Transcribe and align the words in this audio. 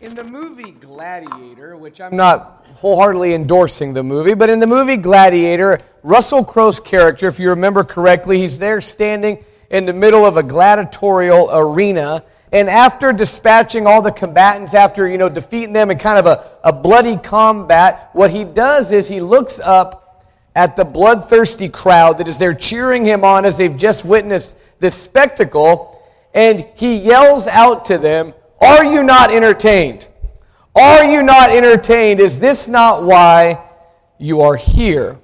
In 0.00 0.14
the 0.14 0.22
movie 0.22 0.70
Gladiator, 0.70 1.76
which 1.76 2.00
I'm 2.00 2.14
not 2.14 2.64
wholeheartedly 2.74 3.34
endorsing 3.34 3.94
the 3.94 4.04
movie, 4.04 4.34
but 4.34 4.48
in 4.48 4.60
the 4.60 4.66
movie 4.66 4.96
Gladiator, 4.96 5.80
Russell 6.04 6.44
Crowe's 6.44 6.78
character, 6.78 7.26
if 7.26 7.40
you 7.40 7.48
remember 7.50 7.82
correctly, 7.82 8.38
he's 8.38 8.60
there 8.60 8.80
standing 8.80 9.44
in 9.70 9.86
the 9.86 9.92
middle 9.92 10.24
of 10.24 10.36
a 10.36 10.42
gladiatorial 10.44 11.50
arena. 11.52 12.22
And 12.52 12.70
after 12.70 13.12
dispatching 13.12 13.88
all 13.88 14.00
the 14.00 14.12
combatants, 14.12 14.72
after, 14.72 15.08
you 15.08 15.18
know, 15.18 15.28
defeating 15.28 15.72
them 15.72 15.90
in 15.90 15.98
kind 15.98 16.24
of 16.24 16.26
a, 16.26 16.48
a 16.62 16.72
bloody 16.72 17.16
combat, 17.16 18.10
what 18.12 18.30
he 18.30 18.44
does 18.44 18.92
is 18.92 19.08
he 19.08 19.20
looks 19.20 19.58
up 19.58 20.24
at 20.54 20.76
the 20.76 20.84
bloodthirsty 20.84 21.68
crowd 21.68 22.18
that 22.18 22.28
is 22.28 22.38
there 22.38 22.54
cheering 22.54 23.04
him 23.04 23.24
on 23.24 23.44
as 23.44 23.58
they've 23.58 23.76
just 23.76 24.04
witnessed 24.04 24.56
this 24.78 24.94
spectacle, 24.94 26.00
and 26.34 26.64
he 26.76 26.98
yells 26.98 27.48
out 27.48 27.86
to 27.86 27.98
them, 27.98 28.32
are 28.60 28.84
you 28.84 29.02
not 29.02 29.32
entertained? 29.32 30.08
Are 30.74 31.04
you 31.04 31.22
not 31.22 31.50
entertained? 31.50 32.20
Is 32.20 32.38
this 32.38 32.68
not 32.68 33.02
why 33.02 33.60
you 34.18 34.42
are 34.42 34.56
here? 34.56 35.18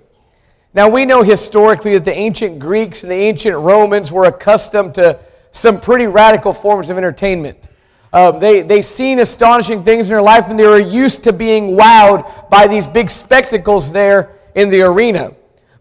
Now, 0.72 0.88
we 0.88 1.04
know 1.04 1.22
historically 1.22 1.92
that 1.92 2.04
the 2.04 2.14
ancient 2.14 2.58
Greeks 2.58 3.02
and 3.02 3.12
the 3.12 3.16
ancient 3.16 3.56
Romans 3.56 4.10
were 4.10 4.24
accustomed 4.24 4.96
to 4.96 5.18
some 5.52 5.80
pretty 5.80 6.06
radical 6.06 6.52
forms 6.52 6.90
of 6.90 6.98
entertainment. 6.98 7.68
Uh, 8.12 8.32
they, 8.32 8.62
they 8.62 8.82
seen 8.82 9.20
astonishing 9.20 9.84
things 9.84 10.08
in 10.08 10.14
their 10.14 10.22
life 10.22 10.46
and 10.48 10.58
they 10.58 10.66
were 10.66 10.78
used 10.78 11.24
to 11.24 11.32
being 11.32 11.76
wowed 11.76 12.48
by 12.50 12.66
these 12.66 12.86
big 12.86 13.10
spectacles 13.10 13.92
there 13.92 14.38
in 14.54 14.68
the 14.68 14.82
arena. 14.82 15.32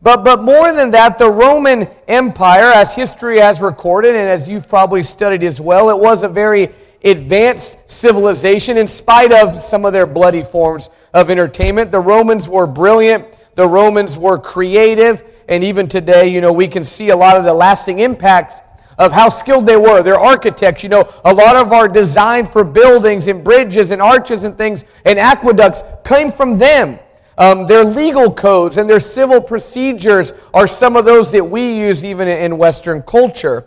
But, 0.01 0.23
but 0.23 0.43
more 0.43 0.73
than 0.73 0.91
that, 0.91 1.17
the 1.17 1.29
Roman 1.29 1.87
Empire, 2.07 2.71
as 2.73 2.93
history 2.93 3.39
has 3.39 3.61
recorded 3.61 4.15
and 4.15 4.27
as 4.27 4.49
you've 4.49 4.67
probably 4.67 5.01
studied 5.01 5.43
as 5.43 5.61
well, 5.61 5.89
it 5.89 5.97
was 5.97 6.23
a 6.23 6.27
very 6.27 6.69
advanced 7.03 7.77
civilization 7.89 8.77
in 8.77 8.87
spite 8.87 9.31
of 9.31 9.61
some 9.61 9.85
of 9.85 9.93
their 9.93 10.07
bloody 10.07 10.41
forms 10.41 10.89
of 11.13 11.29
entertainment. 11.29 11.91
The 11.91 11.99
Romans 11.99 12.47
were 12.47 12.67
brilliant, 12.67 13.37
the 13.55 13.67
Romans 13.67 14.17
were 14.17 14.37
creative, 14.37 15.23
and 15.47 15.63
even 15.63 15.87
today, 15.87 16.27
you 16.29 16.41
know, 16.41 16.53
we 16.53 16.67
can 16.67 16.83
see 16.83 17.09
a 17.09 17.15
lot 17.15 17.37
of 17.37 17.43
the 17.43 17.53
lasting 17.53 17.99
impacts 17.99 18.55
of 18.97 19.11
how 19.11 19.29
skilled 19.29 19.65
they 19.65 19.75
were. 19.75 20.03
Their 20.03 20.17
architects, 20.17 20.83
you 20.83 20.89
know, 20.89 21.03
a 21.25 21.33
lot 21.33 21.55
of 21.55 21.73
our 21.73 21.87
design 21.87 22.45
for 22.45 22.63
buildings 22.63 23.27
and 23.27 23.43
bridges 23.43 23.91
and 23.91 24.01
arches 24.01 24.43
and 24.43 24.57
things 24.57 24.85
and 25.05 25.19
aqueducts 25.19 25.83
came 26.03 26.31
from 26.31 26.57
them. 26.57 26.99
Um, 27.37 27.65
their 27.65 27.83
legal 27.83 28.31
codes 28.31 28.77
and 28.77 28.87
their 28.87 28.99
civil 28.99 29.41
procedures 29.41 30.33
are 30.53 30.67
some 30.67 30.95
of 30.95 31.05
those 31.05 31.31
that 31.31 31.43
we 31.43 31.77
use 31.77 32.05
even 32.05 32.27
in 32.27 32.57
Western 32.57 33.01
culture. 33.01 33.65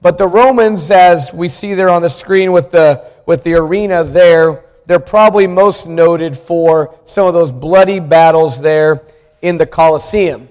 But 0.00 0.16
the 0.16 0.26
Romans, 0.26 0.90
as 0.90 1.32
we 1.34 1.48
see 1.48 1.74
there 1.74 1.88
on 1.88 2.02
the 2.02 2.10
screen 2.10 2.52
with 2.52 2.70
the, 2.70 3.04
with 3.26 3.42
the 3.42 3.54
arena 3.54 4.04
there, 4.04 4.64
they're 4.86 5.00
probably 5.00 5.46
most 5.46 5.88
noted 5.88 6.36
for 6.36 6.94
some 7.04 7.26
of 7.26 7.34
those 7.34 7.52
bloody 7.52 8.00
battles 8.00 8.60
there 8.60 9.02
in 9.42 9.58
the 9.58 9.66
Colosseum. 9.66 10.48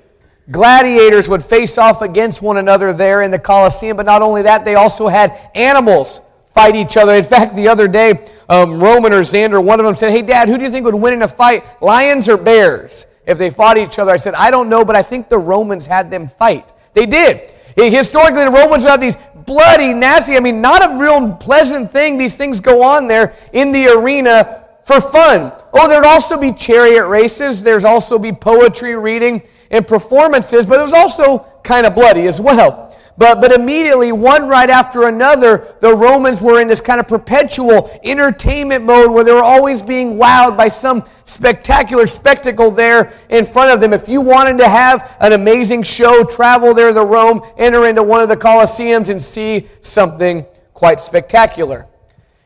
Gladiators 0.52 1.28
would 1.28 1.44
face 1.44 1.78
off 1.78 2.02
against 2.02 2.42
one 2.42 2.58
another 2.58 2.94
there 2.94 3.22
in 3.22 3.32
the 3.32 3.40
Colosseum, 3.40 3.98
but 3.98 4.06
not 4.06 4.22
only 4.22 4.44
that, 4.44 4.64
they 4.64 4.76
also 4.76 5.08
had 5.08 5.50
animals 5.56 6.22
fight 6.54 6.76
each 6.76 6.98
other. 6.98 7.14
In 7.14 7.24
fact, 7.24 7.56
the 7.56 7.68
other 7.68 7.88
day, 7.88 8.26
um, 8.50 8.80
Roman 8.80 9.14
or 9.14 9.22
Xander, 9.22 9.64
one 9.64 9.80
of 9.80 9.86
them 9.86 9.96
said, 9.96 10.12
Hey, 10.12 10.22
Dad, 10.22 10.48
who 10.50 10.58
do 10.58 10.64
you 10.64 10.70
think 10.70 10.86
would 10.86 10.96
win 10.96 11.14
in 11.14 11.22
a 11.22 11.28
fight, 11.28 11.64
lions 11.82 12.30
or 12.30 12.38
bears? 12.38 13.06
If 13.26 13.38
they 13.38 13.50
fought 13.50 13.78
each 13.78 14.00
other, 14.00 14.12
I 14.12 14.18
said, 14.18 14.36
I 14.36 14.52
don't 14.52 14.70
know, 14.70 14.86
but 14.86 14.96
I 14.96 15.04
think 15.04 15.30
the 15.30 15.38
Romans 15.38 15.86
had 15.86 16.10
them 16.10 16.28
fight. 16.28 16.72
They 16.94 17.06
did. 17.06 17.54
Historically, 17.76 18.44
the 18.44 18.50
Romans 18.50 18.84
would 18.84 18.90
have 18.90 19.02
these 19.02 19.18
bloody, 19.48 19.94
nasty, 19.94 20.38
I 20.38 20.40
mean, 20.42 20.62
not 20.62 20.84
a 20.84 21.02
real 21.02 21.34
pleasant 21.34 21.92
thing. 21.92 22.18
These 22.18 22.38
things 22.38 22.60
go 22.60 22.84
on 22.84 23.08
there 23.08 23.34
in 23.54 23.72
the 23.72 23.88
arena 23.88 24.66
for 24.86 25.02
fun. 25.02 25.52
Oh, 25.74 25.88
there'd 25.88 26.06
also 26.06 26.38
be 26.38 26.54
chariot 26.54 27.08
races. 27.08 27.64
There's 27.64 27.84
also 27.84 28.20
be 28.20 28.32
poetry 28.32 28.96
reading 28.96 29.42
and 29.72 29.88
performances, 29.88 30.66
but 30.68 30.80
it 30.80 30.84
was 30.84 30.94
also 30.94 31.40
kind 31.64 31.88
of 31.88 31.96
bloody 31.96 32.28
as 32.28 32.40
well. 32.40 32.87
But, 33.18 33.42
but 33.42 33.52
immediately, 33.52 34.12
one 34.12 34.48
right 34.48 34.70
after 34.70 35.08
another, 35.08 35.76
the 35.80 35.96
Romans 35.96 36.40
were 36.40 36.62
in 36.62 36.68
this 36.68 36.82
kind 36.82 37.00
of 37.00 37.08
perpetual 37.08 37.90
entertainment 38.04 38.86
mode 38.86 39.12
where 39.12 39.24
they 39.24 39.32
were 39.32 39.44
always 39.44 39.82
being 39.82 40.18
wowed 40.18 40.56
by 40.56 40.68
some 40.68 41.04
spectacular 41.26 42.06
spectacle 42.06 42.70
there 42.70 43.14
in 43.30 43.44
front 43.46 43.72
of 43.72 43.82
them. 43.82 43.92
If 43.92 44.08
you 44.08 44.22
wanted 44.22 44.60
to 44.60 44.70
have 44.70 45.18
an 45.20 45.34
amazing 45.34 45.82
show, 45.82 46.24
travel 46.24 46.76
there 46.76 46.94
to 46.94 47.04
Rome, 47.04 47.42
enter 47.58 47.88
into 47.88 48.04
one 48.04 48.22
of 48.22 48.30
the 48.30 48.38
Colosseums, 48.38 49.10
and 49.10 49.22
see 49.22 49.68
something 49.82 50.46
quite 50.76 51.00
spectacular. 51.00 51.88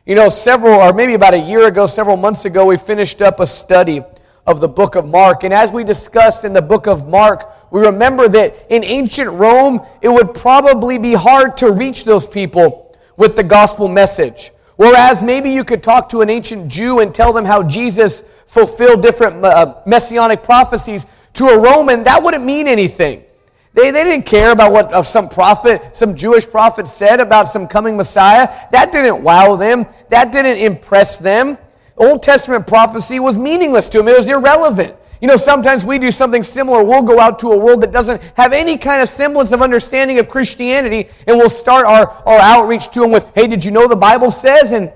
You 0.06 0.14
know, 0.14 0.30
several, 0.30 0.80
or 0.80 0.94
maybe 0.94 1.12
about 1.12 1.34
a 1.34 1.38
year 1.38 1.66
ago, 1.66 1.86
several 1.86 2.16
months 2.16 2.46
ago, 2.46 2.64
we 2.64 2.78
finished 2.78 3.20
up 3.20 3.40
a 3.40 3.46
study 3.46 4.02
of 4.46 4.60
the 4.60 4.68
book 4.68 4.94
of 4.94 5.06
Mark. 5.06 5.44
And 5.44 5.52
as 5.52 5.70
we 5.70 5.84
discussed 5.84 6.44
in 6.44 6.54
the 6.54 6.62
book 6.62 6.86
of 6.86 7.06
Mark, 7.06 7.61
we 7.72 7.80
remember 7.80 8.28
that 8.28 8.66
in 8.68 8.84
ancient 8.84 9.30
Rome, 9.30 9.80
it 10.02 10.10
would 10.10 10.34
probably 10.34 10.98
be 10.98 11.14
hard 11.14 11.56
to 11.56 11.72
reach 11.72 12.04
those 12.04 12.28
people 12.28 12.94
with 13.16 13.34
the 13.34 13.42
gospel 13.42 13.88
message. 13.88 14.52
Whereas 14.76 15.22
maybe 15.22 15.50
you 15.50 15.64
could 15.64 15.82
talk 15.82 16.10
to 16.10 16.20
an 16.20 16.28
ancient 16.28 16.68
Jew 16.68 17.00
and 17.00 17.14
tell 17.14 17.32
them 17.32 17.46
how 17.46 17.62
Jesus 17.62 18.24
fulfilled 18.46 19.00
different 19.00 19.42
uh, 19.42 19.76
messianic 19.86 20.42
prophecies. 20.42 21.06
To 21.34 21.46
a 21.46 21.58
Roman, 21.58 22.04
that 22.04 22.22
wouldn't 22.22 22.44
mean 22.44 22.68
anything. 22.68 23.24
They, 23.72 23.90
they 23.90 24.04
didn't 24.04 24.26
care 24.26 24.50
about 24.50 24.70
what 24.70 24.92
of 24.92 25.06
some 25.06 25.30
prophet, 25.30 25.96
some 25.96 26.14
Jewish 26.14 26.46
prophet 26.46 26.86
said 26.86 27.20
about 27.20 27.48
some 27.48 27.66
coming 27.66 27.96
Messiah. 27.96 28.54
That 28.70 28.92
didn't 28.92 29.22
wow 29.22 29.56
them. 29.56 29.86
That 30.10 30.30
didn't 30.30 30.58
impress 30.58 31.16
them. 31.16 31.56
Old 31.96 32.22
Testament 32.22 32.66
prophecy 32.66 33.18
was 33.18 33.38
meaningless 33.38 33.88
to 33.88 33.98
them. 33.98 34.08
It 34.08 34.18
was 34.18 34.28
irrelevant. 34.28 34.94
You 35.22 35.28
know, 35.28 35.36
sometimes 35.36 35.84
we 35.84 36.00
do 36.00 36.10
something 36.10 36.42
similar. 36.42 36.82
We'll 36.82 37.04
go 37.04 37.20
out 37.20 37.38
to 37.38 37.52
a 37.52 37.56
world 37.56 37.80
that 37.82 37.92
doesn't 37.92 38.20
have 38.36 38.52
any 38.52 38.76
kind 38.76 39.00
of 39.00 39.08
semblance 39.08 39.52
of 39.52 39.62
understanding 39.62 40.18
of 40.18 40.28
Christianity, 40.28 41.08
and 41.28 41.38
we'll 41.38 41.48
start 41.48 41.86
our, 41.86 42.10
our 42.26 42.40
outreach 42.40 42.88
to 42.88 43.00
them 43.02 43.12
with, 43.12 43.30
hey, 43.36 43.46
did 43.46 43.64
you 43.64 43.70
know 43.70 43.86
the 43.86 43.94
Bible 43.94 44.32
says? 44.32 44.72
And 44.72 44.92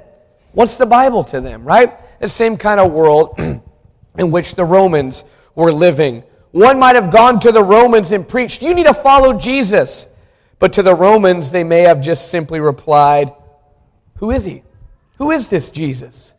what's 0.51 0.79
the 0.79 0.85
Bible 0.85 1.23
to 1.25 1.41
them, 1.41 1.65
right? 1.65 1.97
The 2.19 2.29
same 2.29 2.57
kind 2.57 2.81
of 2.81 2.93
world 2.93 3.39
in 4.19 4.33
which 4.33 4.57
the 4.57 4.65
Romans 4.65 5.25
were 5.55 5.71
living. 5.71 6.25
One 6.51 6.81
might 6.81 6.97
have 6.97 7.13
gone 7.13 7.39
to 7.41 7.53
the 7.53 7.63
Romans 7.63 8.11
and 8.11 8.27
preached, 8.27 8.63
you 8.63 8.75
need 8.75 8.87
to 8.87 8.95
follow 8.95 9.39
Jesus. 9.39 10.09
But 10.59 10.73
to 10.73 10.83
the 10.83 10.95
Romans, 10.95 11.53
they 11.53 11.63
may 11.63 11.83
have 11.83 12.01
just 12.01 12.33
simply 12.33 12.59
replied, 12.59 13.33
Who 14.17 14.33
is 14.33 14.45
he? 14.45 14.65
Who 15.19 15.31
is 15.31 15.51
this 15.51 15.71
Jesus? 15.71 16.35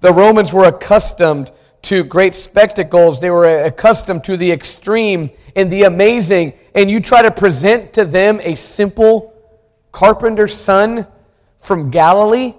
The 0.00 0.12
Romans 0.12 0.52
were 0.52 0.64
accustomed 0.64 1.52
to 1.82 2.04
great 2.04 2.34
spectacles. 2.34 3.20
They 3.20 3.30
were 3.30 3.64
accustomed 3.64 4.24
to 4.24 4.36
the 4.36 4.52
extreme 4.52 5.30
and 5.56 5.70
the 5.70 5.84
amazing. 5.84 6.54
And 6.74 6.90
you 6.90 7.00
try 7.00 7.22
to 7.22 7.30
present 7.30 7.94
to 7.94 8.04
them 8.04 8.40
a 8.42 8.54
simple 8.54 9.34
carpenter's 9.92 10.54
son 10.54 11.06
from 11.58 11.90
Galilee, 11.90 12.54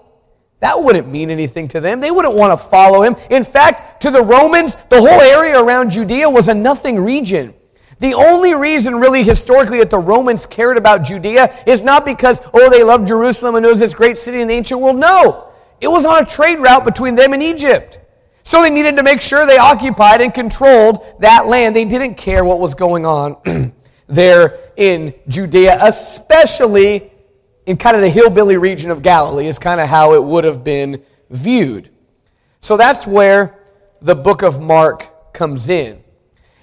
that 0.61 0.81
wouldn't 0.81 1.07
mean 1.07 1.31
anything 1.31 1.67
to 1.69 1.79
them. 1.79 1.99
They 1.99 2.11
wouldn't 2.11 2.35
want 2.35 2.57
to 2.57 2.67
follow 2.67 3.01
him. 3.01 3.15
In 3.31 3.43
fact, 3.43 4.03
to 4.03 4.11
the 4.11 4.21
Romans, 4.21 4.77
the 4.89 4.99
whole 4.99 5.07
area 5.07 5.59
around 5.59 5.89
Judea 5.89 6.29
was 6.29 6.47
a 6.47 6.53
nothing 6.53 7.03
region. 7.03 7.55
The 7.99 8.13
only 8.13 8.53
reason, 8.53 8.95
really, 8.95 9.23
historically, 9.23 9.79
that 9.79 9.89
the 9.89 9.99
Romans 9.99 10.45
cared 10.45 10.77
about 10.77 11.03
Judea 11.03 11.63
is 11.65 11.81
not 11.81 12.05
because, 12.05 12.41
oh, 12.53 12.69
they 12.69 12.83
loved 12.83 13.07
Jerusalem 13.07 13.55
and 13.55 13.65
it 13.65 13.69
was 13.69 13.79
this 13.79 13.93
great 13.93 14.17
city 14.17 14.39
in 14.39 14.47
the 14.47 14.53
ancient 14.53 14.79
world. 14.79 14.97
No, 14.97 15.49
it 15.79 15.87
was 15.87 16.05
on 16.05 16.23
a 16.23 16.25
trade 16.25 16.59
route 16.59 16.85
between 16.85 17.15
them 17.15 17.33
and 17.33 17.41
Egypt. 17.41 17.99
So 18.43 18.61
they 18.61 18.69
needed 18.69 18.97
to 18.97 19.03
make 19.03 19.21
sure 19.21 19.45
they 19.45 19.57
occupied 19.57 20.21
and 20.21 20.33
controlled 20.33 21.05
that 21.19 21.47
land. 21.47 21.75
They 21.75 21.85
didn't 21.85 22.15
care 22.15 22.43
what 22.43 22.59
was 22.59 22.73
going 22.73 23.05
on 23.05 23.73
there 24.07 24.59
in 24.75 25.13
Judea, 25.27 25.77
especially 25.81 27.11
in 27.65 27.77
kind 27.77 27.95
of 27.95 28.01
the 28.01 28.09
hillbilly 28.09 28.57
region 28.57 28.89
of 28.91 29.03
Galilee, 29.03 29.47
is 29.47 29.59
kind 29.59 29.79
of 29.79 29.87
how 29.87 30.13
it 30.13 30.23
would 30.23 30.43
have 30.43 30.63
been 30.63 31.03
viewed. 31.29 31.89
So 32.59 32.77
that's 32.77 33.05
where 33.05 33.59
the 34.01 34.15
book 34.15 34.41
of 34.41 34.59
Mark 34.59 35.33
comes 35.33 35.69
in. 35.69 36.03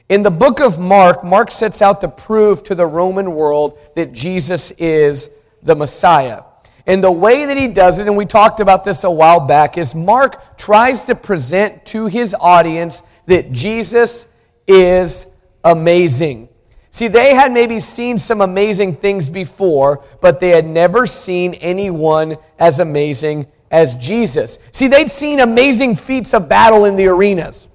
In 0.08 0.22
the 0.22 0.30
book 0.30 0.60
of 0.60 0.78
Mark, 0.78 1.22
Mark 1.22 1.50
sets 1.50 1.82
out 1.82 2.00
to 2.00 2.08
prove 2.08 2.64
to 2.64 2.74
the 2.74 2.86
Roman 2.86 3.34
world 3.34 3.78
that 3.94 4.12
Jesus 4.12 4.70
is 4.72 5.30
the 5.62 5.76
Messiah. 5.76 6.42
And 6.88 7.04
the 7.04 7.12
way 7.12 7.44
that 7.44 7.58
he 7.58 7.68
does 7.68 7.98
it, 7.98 8.06
and 8.06 8.16
we 8.16 8.24
talked 8.24 8.60
about 8.60 8.82
this 8.82 9.04
a 9.04 9.10
while 9.10 9.46
back, 9.46 9.76
is 9.76 9.94
Mark 9.94 10.56
tries 10.56 11.04
to 11.04 11.14
present 11.14 11.84
to 11.86 12.06
his 12.06 12.34
audience 12.40 13.02
that 13.26 13.52
Jesus 13.52 14.26
is 14.66 15.26
amazing. 15.62 16.48
See, 16.90 17.08
they 17.08 17.34
had 17.34 17.52
maybe 17.52 17.78
seen 17.78 18.16
some 18.16 18.40
amazing 18.40 18.96
things 18.96 19.28
before, 19.28 20.02
but 20.22 20.40
they 20.40 20.48
had 20.48 20.66
never 20.66 21.04
seen 21.04 21.52
anyone 21.54 22.38
as 22.58 22.80
amazing 22.80 23.46
as 23.70 23.94
Jesus. 23.96 24.58
See, 24.72 24.88
they'd 24.88 25.10
seen 25.10 25.40
amazing 25.40 25.94
feats 25.94 26.32
of 26.32 26.48
battle 26.48 26.86
in 26.86 26.96
the 26.96 27.06
arenas. 27.08 27.68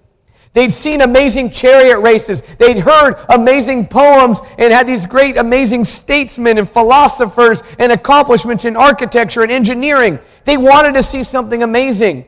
They'd 0.54 0.72
seen 0.72 1.02
amazing 1.02 1.50
chariot 1.50 2.00
races. 2.00 2.44
They'd 2.60 2.78
heard 2.78 3.16
amazing 3.30 3.88
poems 3.88 4.40
and 4.60 4.72
had 4.72 4.88
these 4.88 5.08
great, 5.08 5.36
amazing 5.36 5.84
statesmen 5.84 6.60
and 6.60 6.70
philosophers 6.70 7.64
and 7.80 7.92
accomplishments 7.92 8.64
in 8.64 8.78
architecture 8.78 9.42
and 9.42 9.52
engineering. 9.52 10.20
They 10.46 10.58
wanted 10.58 10.94
to 10.94 11.04
see 11.04 11.24
something 11.24 11.64
amazing. 11.64 12.26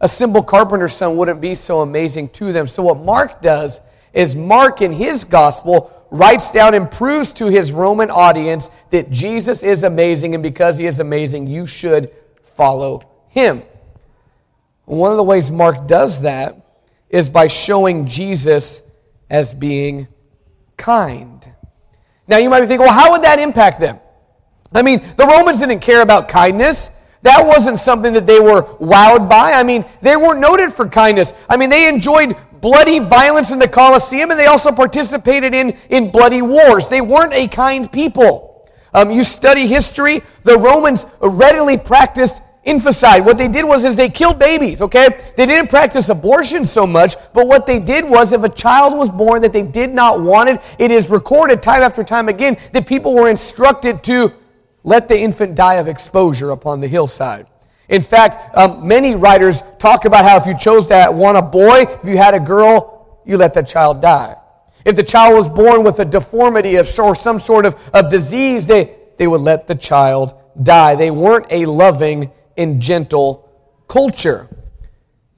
a 0.00 0.08
simple 0.08 0.42
carpenter's 0.42 0.94
son 0.94 1.16
wouldn't 1.16 1.40
be 1.40 1.54
so 1.54 1.80
amazing 1.80 2.28
to 2.30 2.52
them. 2.52 2.66
So, 2.66 2.84
what 2.84 2.98
Mark 2.98 3.42
does 3.42 3.80
is 4.12 4.34
Mark, 4.34 4.80
in 4.80 4.92
his 4.92 5.24
gospel, 5.24 6.06
writes 6.10 6.52
down 6.52 6.72
and 6.74 6.90
proves 6.90 7.32
to 7.34 7.46
his 7.46 7.72
Roman 7.72 8.10
audience 8.10 8.70
that 8.90 9.10
Jesus 9.10 9.62
is 9.62 9.82
amazing, 9.82 10.34
and 10.34 10.42
because 10.42 10.78
he 10.78 10.86
is 10.86 11.00
amazing, 11.00 11.48
you 11.48 11.66
should 11.66 12.10
follow 12.42 13.02
him. 13.28 13.62
One 14.84 15.10
of 15.10 15.16
the 15.16 15.24
ways 15.24 15.50
Mark 15.50 15.86
does 15.86 16.22
that 16.22 16.67
is 17.10 17.28
by 17.28 17.46
showing 17.46 18.06
Jesus 18.06 18.82
as 19.30 19.54
being 19.54 20.08
kind. 20.76 21.52
Now, 22.26 22.36
you 22.38 22.50
might 22.50 22.60
be 22.60 22.66
thinking, 22.66 22.86
well, 22.86 22.94
how 22.94 23.12
would 23.12 23.22
that 23.22 23.38
impact 23.38 23.80
them? 23.80 23.98
I 24.72 24.82
mean, 24.82 25.02
the 25.16 25.26
Romans 25.26 25.60
didn't 25.60 25.80
care 25.80 26.02
about 26.02 26.28
kindness. 26.28 26.90
That 27.22 27.44
wasn't 27.44 27.78
something 27.78 28.12
that 28.12 28.26
they 28.26 28.38
were 28.38 28.62
wowed 28.62 29.28
by. 29.28 29.52
I 29.52 29.62
mean, 29.62 29.84
they 30.02 30.16
weren't 30.16 30.40
noted 30.40 30.72
for 30.72 30.88
kindness. 30.88 31.32
I 31.48 31.56
mean, 31.56 31.70
they 31.70 31.88
enjoyed 31.88 32.36
bloody 32.60 32.98
violence 32.98 33.50
in 33.50 33.58
the 33.58 33.68
Colosseum 33.68 34.30
and 34.30 34.38
they 34.38 34.46
also 34.46 34.72
participated 34.72 35.54
in, 35.54 35.76
in 35.90 36.10
bloody 36.10 36.42
wars. 36.42 36.88
They 36.88 37.00
weren't 37.00 37.32
a 37.32 37.48
kind 37.48 37.90
people. 37.90 38.68
Um, 38.94 39.10
you 39.10 39.24
study 39.24 39.66
history, 39.66 40.22
the 40.42 40.56
Romans 40.58 41.06
readily 41.20 41.76
practiced 41.76 42.42
infanticide. 42.68 43.24
What 43.24 43.38
they 43.38 43.48
did 43.48 43.64
was 43.64 43.84
is 43.84 43.96
they 43.96 44.08
killed 44.08 44.38
babies, 44.38 44.82
okay? 44.82 45.08
They 45.36 45.46
didn't 45.46 45.70
practice 45.70 46.08
abortion 46.08 46.66
so 46.66 46.86
much, 46.86 47.16
but 47.32 47.46
what 47.46 47.66
they 47.66 47.78
did 47.78 48.04
was 48.04 48.32
if 48.32 48.42
a 48.42 48.48
child 48.48 48.96
was 48.96 49.10
born 49.10 49.42
that 49.42 49.52
they 49.52 49.62
did 49.62 49.92
not 49.92 50.20
want 50.20 50.48
it, 50.50 50.60
it 50.78 50.90
is 50.90 51.08
recorded 51.08 51.62
time 51.62 51.82
after 51.82 52.04
time 52.04 52.28
again 52.28 52.58
that 52.72 52.86
people 52.86 53.14
were 53.14 53.28
instructed 53.28 54.02
to 54.04 54.32
let 54.84 55.08
the 55.08 55.18
infant 55.18 55.54
die 55.54 55.74
of 55.74 55.88
exposure 55.88 56.50
upon 56.50 56.80
the 56.80 56.88
hillside. 56.88 57.46
In 57.88 58.02
fact, 58.02 58.56
um, 58.56 58.86
many 58.86 59.14
writers 59.14 59.62
talk 59.78 60.04
about 60.04 60.24
how 60.24 60.36
if 60.36 60.46
you 60.46 60.56
chose 60.56 60.88
to 60.88 61.08
want 61.10 61.38
a 61.38 61.42
boy, 61.42 61.82
if 61.82 62.04
you 62.04 62.18
had 62.18 62.34
a 62.34 62.40
girl, 62.40 63.20
you 63.24 63.36
let 63.36 63.54
that 63.54 63.66
child 63.66 64.02
die. 64.02 64.36
If 64.84 64.94
the 64.94 65.02
child 65.02 65.34
was 65.34 65.48
born 65.48 65.82
with 65.84 65.98
a 65.98 66.04
deformity 66.04 66.76
of, 66.76 66.88
or 66.98 67.14
some 67.14 67.38
sort 67.38 67.66
of, 67.66 67.76
of 67.92 68.10
disease, 68.10 68.66
they, 68.66 68.94
they 69.16 69.26
would 69.26 69.40
let 69.40 69.66
the 69.66 69.74
child 69.74 70.34
die. 70.62 70.94
They 70.94 71.10
weren't 71.10 71.46
a 71.50 71.66
loving 71.66 72.30
and 72.58 72.82
gentle 72.82 73.48
culture. 73.88 74.48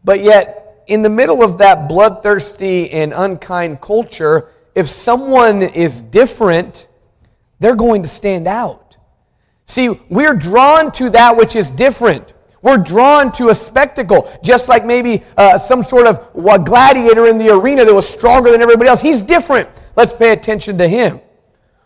But 0.03 0.23
yet, 0.23 0.83
in 0.87 1.03
the 1.03 1.09
middle 1.09 1.43
of 1.43 1.59
that 1.59 1.89
bloodthirsty 1.89 2.91
and 2.91 3.13
unkind 3.13 3.81
culture, 3.81 4.49
if 4.75 4.89
someone 4.89 5.63
is 5.63 6.03
different, 6.03 6.89
they're 7.61 7.77
going 7.77 8.03
to 8.03 8.09
stand 8.09 8.49
out. 8.49 8.97
See, 9.67 9.89
we're 10.09 10.35
drawn 10.35 10.91
to 10.93 11.11
that 11.11 11.37
which 11.37 11.55
is 11.55 11.71
different. 11.71 12.33
We're 12.63 12.79
drawn 12.79 13.31
to 13.33 13.49
a 13.49 13.55
spectacle, 13.55 14.31
just 14.43 14.69
like 14.69 14.85
maybe 14.85 15.23
uh, 15.37 15.59
some 15.59 15.83
sort 15.83 16.07
of 16.07 16.33
gladiator 16.65 17.27
in 17.27 17.39
the 17.39 17.51
arena 17.51 17.85
that 17.85 17.95
was 17.95 18.09
stronger 18.09 18.51
than 18.51 18.61
everybody 18.61 18.89
else. 18.89 19.01
He's 19.01 19.23
different. 19.23 19.69
Let's 19.97 20.13
pay 20.13 20.33
attention 20.33 20.77
to 20.79 20.89
him. 20.89 21.21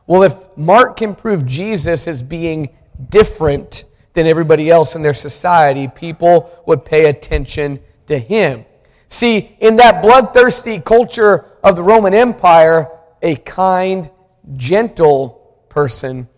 Well, 0.07 0.23
if 0.23 0.35
Mark 0.57 0.97
can 0.97 1.15
prove 1.15 1.47
Jesus 1.47 2.09
as 2.09 2.23
being 2.23 2.71
different 3.11 3.85
than 4.15 4.27
everybody 4.27 4.71
else 4.71 4.97
in 4.97 5.03
their 5.03 5.15
society, 5.15 5.89
people 5.89 6.51
would 6.67 6.85
pay 6.85 7.09
attention 7.09 7.81
to 8.07 8.19
him. 8.19 8.65
See, 9.09 9.57
in 9.61 9.77
that 9.77 10.03
bloodthirsty 10.03 10.81
culture 10.81 11.45
of 11.63 11.77
the 11.77 11.83
Roman 11.83 12.15
Empire, 12.15 12.91
a 13.23 13.37
kind, 13.37 14.11
gentle 14.57 15.65
person 15.69 16.29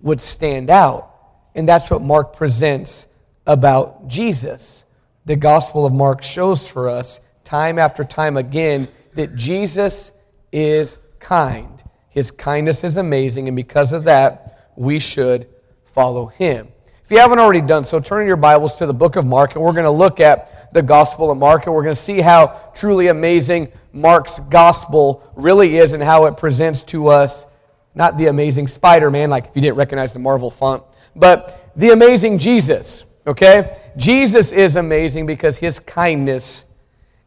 would 0.00 0.20
stand 0.20 0.70
out. 0.70 1.14
And 1.54 1.68
that's 1.68 1.90
what 1.90 2.02
Mark 2.02 2.36
presents 2.36 3.06
about 3.46 4.08
Jesus. 4.08 4.84
The 5.24 5.36
Gospel 5.36 5.86
of 5.86 5.92
Mark 5.92 6.22
shows 6.22 6.68
for 6.68 6.88
us 6.88 7.20
time 7.44 7.78
after 7.78 8.04
time 8.04 8.36
again 8.36 8.88
that 9.14 9.34
Jesus 9.34 10.12
is 10.52 10.98
kind. 11.18 11.82
His 12.08 12.30
kindness 12.30 12.84
is 12.84 12.96
amazing, 12.96 13.48
and 13.48 13.56
because 13.56 13.92
of 13.92 14.04
that, 14.04 14.72
we 14.76 14.98
should 14.98 15.48
follow 15.84 16.26
him. 16.26 16.68
If 17.10 17.14
you 17.14 17.18
haven't 17.22 17.40
already 17.40 17.60
done 17.60 17.82
so, 17.82 17.98
turn 17.98 18.24
your 18.24 18.36
Bibles 18.36 18.76
to 18.76 18.86
the 18.86 18.94
book 18.94 19.16
of 19.16 19.26
Mark, 19.26 19.56
and 19.56 19.64
we're 19.64 19.72
going 19.72 19.82
to 19.82 19.90
look 19.90 20.20
at 20.20 20.72
the 20.72 20.80
Gospel 20.80 21.32
of 21.32 21.38
Mark, 21.38 21.66
and 21.66 21.74
we're 21.74 21.82
going 21.82 21.96
to 21.96 22.00
see 22.00 22.20
how 22.20 22.70
truly 22.72 23.08
amazing 23.08 23.72
Mark's 23.92 24.38
Gospel 24.38 25.28
really 25.34 25.78
is 25.78 25.92
and 25.92 26.00
how 26.00 26.26
it 26.26 26.36
presents 26.36 26.84
to 26.84 27.08
us 27.08 27.46
not 27.96 28.16
the 28.16 28.26
amazing 28.26 28.68
Spider 28.68 29.10
Man, 29.10 29.28
like 29.28 29.46
if 29.48 29.56
you 29.56 29.60
didn't 29.60 29.74
recognize 29.74 30.12
the 30.12 30.20
Marvel 30.20 30.52
font, 30.52 30.84
but 31.16 31.72
the 31.74 31.90
amazing 31.90 32.38
Jesus. 32.38 33.04
Okay? 33.26 33.76
Jesus 33.96 34.52
is 34.52 34.76
amazing 34.76 35.26
because 35.26 35.58
his 35.58 35.80
kindness 35.80 36.64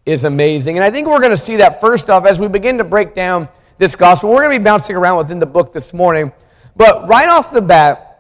is 0.06 0.24
amazing. 0.24 0.78
And 0.78 0.86
I 0.86 0.92
think 0.92 1.10
we're 1.10 1.20
going 1.20 1.32
to 1.32 1.36
see 1.36 1.58
that 1.58 1.82
first 1.82 2.10
off 2.10 2.26
as 2.26 2.40
we 2.40 2.48
begin 2.48 2.78
to 2.78 2.86
break 2.86 3.16
down 3.16 3.50
this 3.80 3.98
gospel. 3.98 4.30
We're 4.30 4.44
going 4.44 4.54
to 4.54 4.60
be 4.60 4.64
bouncing 4.64 4.96
around 4.96 5.18
within 5.18 5.40
the 5.40 5.46
book 5.46 5.74
this 5.74 5.94
morning. 5.94 6.32
But 6.74 7.06
right 7.10 7.28
off 7.28 7.52
the 7.52 7.62
bat, 7.62 8.13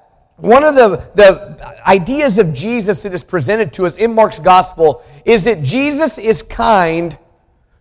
one 0.43 0.65
of 0.65 0.75
the, 0.75 1.09
the 1.15 1.87
ideas 1.87 2.37
of 2.37 2.53
Jesus 2.53 3.03
that 3.03 3.13
is 3.13 3.23
presented 3.23 3.71
to 3.73 3.85
us 3.85 3.95
in 3.95 4.13
Mark's 4.13 4.39
gospel 4.39 5.01
is 5.23 5.45
that 5.45 5.63
Jesus 5.63 6.17
is 6.17 6.41
kind 6.41 7.17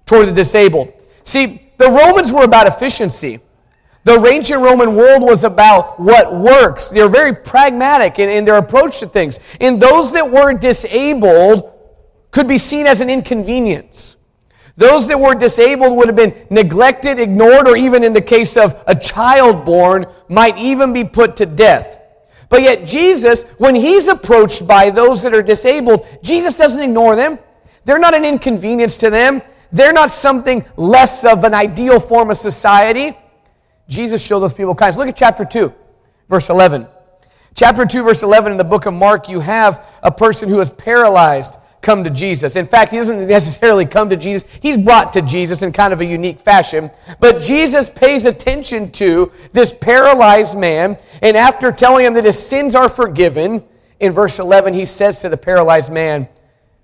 toward 0.07 0.29
the 0.29 0.33
disabled. 0.33 0.93
See, 1.25 1.73
the 1.77 1.89
Romans 1.89 2.31
were 2.31 2.45
about 2.45 2.69
efficiency. 2.69 3.41
The 4.05 4.25
ancient 4.25 4.61
Roman 4.61 4.95
world 4.95 5.23
was 5.23 5.43
about 5.43 5.99
what 5.99 6.37
works. 6.37 6.89
They 6.89 7.03
were 7.03 7.09
very 7.09 7.35
pragmatic 7.35 8.21
in, 8.21 8.29
in 8.29 8.45
their 8.45 8.59
approach 8.59 9.01
to 9.01 9.09
things. 9.09 9.41
And 9.61 9.83
those 9.83 10.13
that 10.13 10.31
were 10.31 10.55
disabled 10.55 11.69
could 12.31 12.47
be 12.47 12.59
seen 12.59 12.87
as 12.87 13.01
an 13.01 13.11
inconvenience. 13.11 14.15
Those 14.77 15.09
that 15.09 15.19
were 15.19 15.35
disabled 15.35 15.97
would 15.97 16.07
have 16.07 16.15
been 16.15 16.47
neglected, 16.49 17.19
ignored, 17.19 17.67
or 17.67 17.77
even 17.77 18.05
in 18.05 18.13
the 18.13 18.23
case 18.23 18.57
of 18.57 18.81
a 18.87 18.95
child 18.95 19.65
born, 19.65 20.07
might 20.29 20.57
even 20.59 20.93
be 20.93 21.03
put 21.03 21.35
to 21.39 21.47
death. 21.47 21.99
But 22.53 22.61
yet, 22.61 22.85
Jesus, 22.85 23.45
when 23.57 23.75
he's 23.75 24.09
approached 24.09 24.67
by 24.67 24.91
those 24.91 25.23
that 25.23 25.33
are 25.33 25.43
disabled, 25.43 26.07
Jesus 26.23 26.59
doesn't 26.59 26.83
ignore 26.83 27.17
them. 27.17 27.39
They're 27.87 27.99
not 27.99 28.13
an 28.13 28.27
inconvenience 28.27 28.99
to 28.99 29.09
them. 29.09 29.41
They're 29.73 29.95
not 29.95 30.11
something 30.11 30.63
less 30.77 31.25
of 31.25 31.45
an 31.45 31.55
ideal 31.55 31.99
form 31.99 32.29
of 32.29 32.37
society. 32.37 33.17
Jesus 33.89 34.23
showed 34.23 34.41
those 34.41 34.53
people 34.53 34.75
kindness. 34.75 34.99
Look 34.99 35.09
at 35.09 35.17
chapter 35.17 35.47
2, 35.47 35.73
verse 36.29 36.51
11. 36.51 36.87
Chapter 37.55 37.87
2, 37.87 38.03
verse 38.05 38.23
11 38.23 38.53
in 38.53 38.59
the 38.59 38.65
book 38.65 38.85
of 38.85 38.93
Mark, 38.93 39.31
you 39.31 39.41
have 39.41 39.87
a 40.03 40.11
person 40.11 40.51
who 40.51 40.61
is 40.61 40.69
paralyzed 40.69 41.57
come 41.83 42.05
to 42.05 42.11
Jesus. 42.11 42.57
In 42.57 42.67
fact, 42.67 42.93
he 42.93 42.97
doesn't 42.97 43.27
necessarily 43.27 43.85
come 43.85 44.09
to 44.09 44.17
Jesus, 44.17 44.49
he's 44.61 44.79
brought 44.79 45.13
to 45.13 45.23
Jesus 45.23 45.63
in 45.63 45.73
kind 45.73 45.93
of 45.93 46.01
a 46.01 46.05
unique 46.05 46.41
fashion. 46.41 46.91
But 47.21 47.41
Jesus 47.41 47.91
pays 47.91 48.25
attention 48.25 48.91
to 48.93 49.31
this 49.53 49.73
paralyzed 49.73 50.57
man, 50.57 50.97
and 51.21 51.37
after 51.37 51.71
telling 51.71 52.07
him 52.07 52.15
that 52.15 52.25
his 52.25 52.39
sins 52.39 52.75
are 52.75 52.89
forgiven, 52.89 53.63
in 54.03 54.13
verse 54.13 54.41
11, 54.41 54.75
he 54.75 54.85
says 54.85 55.21
to 55.21 55.29
the 55.29 55.37
paralyzed 55.37 55.93
man, 55.93 56.29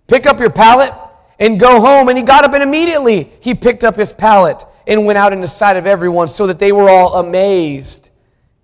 Pick 0.07 0.25
up 0.25 0.38
your 0.38 0.50
pallet 0.50 0.95
and 1.38 1.59
go 1.59 1.81
home. 1.81 2.09
And 2.09 2.17
he 2.17 2.23
got 2.23 2.45
up, 2.45 2.55
and 2.55 2.62
immediately 2.62 3.31
he 3.40 3.55
picked 3.55 3.85
up 3.85 3.97
his 3.97 4.12
pallet 4.12 4.64
and 4.87 5.05
went 5.05 5.19
out 5.19 5.33
in 5.33 5.40
the 5.40 5.49
sight 5.49 5.76
of 5.76 5.87
everyone 5.87 6.28
so 6.28 6.47
that 6.47 6.61
they 6.61 6.71
were 6.73 6.88
all 6.88 7.17
amazed 7.17 8.08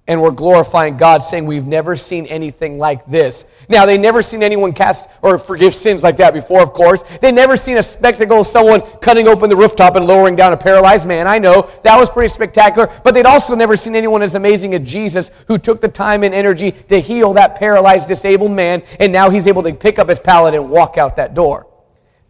and 0.06 0.20
were 0.20 0.30
glorifying 0.30 0.98
God, 0.98 1.22
saying, 1.22 1.46
We've 1.46 1.66
never 1.66 1.96
seen 1.96 2.26
anything 2.26 2.78
like 2.78 3.06
this. 3.06 3.46
Now, 3.68 3.86
they 3.86 3.96
never 3.96 4.22
seen 4.22 4.42
anyone 4.42 4.74
cast 4.74 5.08
or 5.22 5.38
forgive 5.38 5.72
sins 5.72 6.02
like 6.02 6.18
that 6.18 6.34
before, 6.34 6.60
of 6.60 6.74
course. 6.74 7.04
They 7.22 7.32
never 7.32 7.56
seen 7.56 7.78
a 7.78 7.82
spectacle 7.82 8.40
of 8.40 8.46
someone 8.46 8.82
cutting 9.00 9.28
open 9.28 9.48
the 9.48 9.56
rooftop 9.56 9.96
and 9.96 10.06
lowering 10.06 10.36
down 10.36 10.52
a 10.52 10.56
paralyzed 10.56 11.08
man. 11.08 11.26
I 11.26 11.38
know 11.38 11.70
that 11.82 11.98
was 11.98 12.10
pretty 12.10 12.28
spectacular, 12.28 12.92
but 13.02 13.14
they'd 13.14 13.24
also 13.24 13.54
never 13.54 13.76
seen 13.76 13.96
anyone 13.96 14.20
as 14.20 14.34
amazing 14.34 14.74
as 14.74 14.88
Jesus 14.88 15.30
who 15.48 15.56
took 15.56 15.80
the 15.80 15.88
time 15.88 16.22
and 16.22 16.34
energy 16.34 16.72
to 16.72 17.00
heal 17.00 17.32
that 17.34 17.54
paralyzed, 17.54 18.06
disabled 18.06 18.52
man, 18.52 18.82
and 19.00 19.10
now 19.10 19.30
he's 19.30 19.46
able 19.46 19.62
to 19.62 19.72
pick 19.72 19.98
up 19.98 20.10
his 20.10 20.20
pallet 20.20 20.54
and 20.54 20.68
walk 20.68 20.98
out 20.98 21.16
that 21.16 21.32
door. 21.34 21.66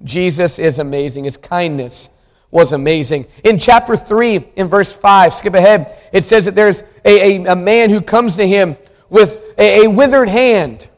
Jesus 0.05 0.59
is 0.59 0.79
amazing. 0.79 1.25
His 1.25 1.37
kindness 1.37 2.11
was 2.55 2.73
amazing. 2.73 3.27
In 3.43 3.59
chapter 3.59 3.97
3, 3.97 4.37
in 4.55 4.69
verse 4.69 4.93
5, 4.93 5.35
skip 5.35 5.55
ahead, 5.55 5.99
it 6.13 6.25
says 6.25 6.45
that 6.45 6.55
there's 6.55 6.85
a, 7.05 7.43
a, 7.45 7.53
a 7.53 7.57
man 7.57 7.91
who 7.91 8.01
comes 8.01 8.37
to 8.37 8.47
him 8.47 8.77
with 9.11 9.39
a, 9.59 9.85
a 9.85 9.91
withered 9.91 10.29
hand. 10.29 10.89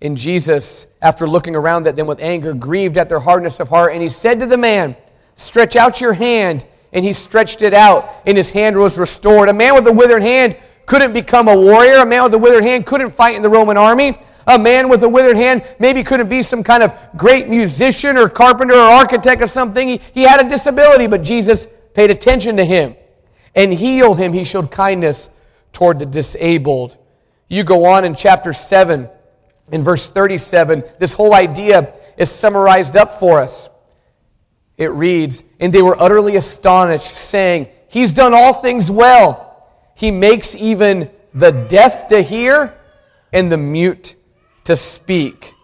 And 0.00 0.16
Jesus, 0.16 0.86
after 1.02 1.26
looking 1.26 1.56
around 1.56 1.88
at 1.88 1.96
them 1.96 2.06
with 2.06 2.20
anger, 2.20 2.54
grieved 2.54 2.96
at 2.98 3.08
their 3.08 3.18
hardness 3.18 3.58
of 3.58 3.68
heart, 3.68 3.94
and 3.94 4.00
he 4.00 4.08
said 4.08 4.38
to 4.40 4.46
the 4.46 4.56
man, 4.56 4.96
Stretch 5.34 5.74
out 5.74 6.00
your 6.00 6.12
hand. 6.12 6.64
And 6.92 7.04
he 7.04 7.12
stretched 7.12 7.62
it 7.62 7.74
out, 7.74 8.08
and 8.24 8.36
his 8.36 8.50
hand 8.50 8.76
was 8.76 8.96
restored. 8.96 9.48
A 9.48 9.52
man 9.52 9.74
with 9.74 9.84
a 9.88 9.92
withered 9.92 10.22
hand 10.22 10.56
couldn't 10.86 11.12
become 11.12 11.48
a 11.48 11.56
warrior. 11.56 11.96
A 11.96 12.06
man 12.06 12.22
with 12.22 12.34
a 12.34 12.38
withered 12.38 12.62
hand 12.62 12.86
couldn't 12.86 13.10
fight 13.10 13.34
in 13.34 13.42
the 13.42 13.48
Roman 13.48 13.76
army. 13.76 14.16
A 14.46 14.58
man 14.58 14.88
with 14.88 15.02
a 15.02 15.08
withered 15.08 15.36
hand 15.36 15.64
maybe 15.78 16.02
couldn't 16.02 16.28
be 16.28 16.42
some 16.42 16.62
kind 16.62 16.82
of 16.82 16.92
great 17.16 17.48
musician 17.48 18.16
or 18.16 18.28
carpenter 18.28 18.74
or 18.74 18.78
architect 18.78 19.40
or 19.40 19.46
something. 19.46 19.88
He, 19.88 20.00
he 20.12 20.22
had 20.22 20.44
a 20.44 20.48
disability, 20.48 21.06
but 21.06 21.22
Jesus 21.22 21.66
paid 21.94 22.10
attention 22.10 22.56
to 22.58 22.64
him 22.64 22.96
and 23.54 23.72
healed 23.72 24.18
him. 24.18 24.32
He 24.32 24.44
showed 24.44 24.70
kindness 24.70 25.30
toward 25.72 25.98
the 25.98 26.06
disabled. 26.06 26.96
You 27.48 27.64
go 27.64 27.86
on 27.86 28.04
in 28.04 28.14
chapter 28.14 28.52
7, 28.52 29.08
in 29.72 29.82
verse 29.82 30.08
37, 30.10 30.84
this 30.98 31.12
whole 31.12 31.34
idea 31.34 31.94
is 32.16 32.30
summarized 32.30 32.96
up 32.96 33.18
for 33.18 33.40
us. 33.40 33.68
It 34.76 34.90
reads, 34.90 35.42
And 35.60 35.72
they 35.72 35.82
were 35.82 36.00
utterly 36.00 36.36
astonished, 36.36 37.16
saying, 37.16 37.68
He's 37.88 38.12
done 38.12 38.34
all 38.34 38.54
things 38.54 38.90
well. 38.90 39.70
He 39.94 40.10
makes 40.10 40.54
even 40.54 41.10
the 41.32 41.52
deaf 41.52 42.08
to 42.08 42.22
hear 42.22 42.76
and 43.32 43.50
the 43.50 43.56
mute 43.56 44.16
to 44.64 44.76
speak. 44.76 45.54